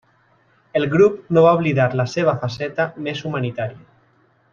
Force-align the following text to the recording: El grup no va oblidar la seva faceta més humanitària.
El 0.79 0.85
grup 0.93 1.19
no 1.37 1.43
va 1.47 1.51
oblidar 1.59 1.87
la 2.01 2.05
seva 2.13 2.33
faceta 2.45 2.87
més 3.09 3.21
humanitària. 3.31 3.83